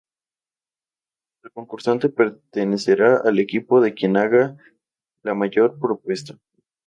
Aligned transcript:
El 1.43 1.51
concursante 1.51 2.09
pertenecerá 2.09 3.17
al 3.19 3.37
equipo 3.37 3.81
de 3.81 3.93
quien 3.93 4.17
haga 4.17 4.57
la 5.21 5.35
mayor 5.35 5.77
propuesta. 5.79 6.39